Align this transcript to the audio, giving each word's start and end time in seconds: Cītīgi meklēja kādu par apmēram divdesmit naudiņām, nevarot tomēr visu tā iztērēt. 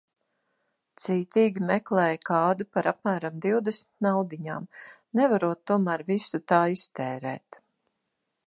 Cītīgi 1.03 1.63
meklēja 1.71 2.15
kādu 2.29 2.67
par 2.77 2.89
apmēram 2.93 3.37
divdesmit 3.45 4.07
naudiņām, 4.09 4.67
nevarot 5.21 5.65
tomēr 5.73 6.09
visu 6.11 6.45
tā 6.53 6.63
iztērēt. 6.79 7.63